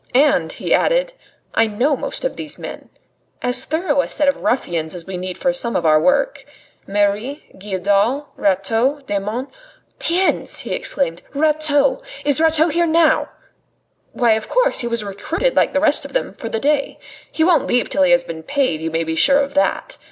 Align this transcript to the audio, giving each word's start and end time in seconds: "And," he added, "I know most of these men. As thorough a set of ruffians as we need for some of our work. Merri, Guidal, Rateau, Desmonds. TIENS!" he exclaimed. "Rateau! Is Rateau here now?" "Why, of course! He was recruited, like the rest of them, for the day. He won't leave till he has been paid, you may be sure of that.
"And," 0.15 0.51
he 0.51 0.73
added, 0.73 1.13
"I 1.53 1.67
know 1.67 1.95
most 1.95 2.25
of 2.25 2.35
these 2.35 2.57
men. 2.57 2.89
As 3.43 3.65
thorough 3.65 4.01
a 4.01 4.07
set 4.07 4.27
of 4.27 4.37
ruffians 4.37 4.95
as 4.95 5.05
we 5.05 5.15
need 5.15 5.37
for 5.37 5.53
some 5.53 5.75
of 5.75 5.85
our 5.85 5.99
work. 5.99 6.43
Merri, 6.87 7.51
Guidal, 7.59 8.29
Rateau, 8.35 9.01
Desmonds. 9.05 9.51
TIENS!" 9.99 10.61
he 10.61 10.73
exclaimed. 10.73 11.21
"Rateau! 11.35 12.01
Is 12.25 12.41
Rateau 12.41 12.69
here 12.69 12.87
now?" 12.87 13.29
"Why, 14.11 14.31
of 14.31 14.49
course! 14.49 14.79
He 14.79 14.87
was 14.87 15.03
recruited, 15.03 15.55
like 15.55 15.71
the 15.73 15.79
rest 15.79 16.03
of 16.03 16.13
them, 16.13 16.33
for 16.33 16.49
the 16.49 16.59
day. 16.59 16.97
He 17.31 17.43
won't 17.43 17.67
leave 17.67 17.87
till 17.87 18.01
he 18.01 18.09
has 18.09 18.23
been 18.23 18.41
paid, 18.41 18.81
you 18.81 18.89
may 18.89 19.03
be 19.03 19.13
sure 19.13 19.37
of 19.39 19.53
that. 19.53 19.99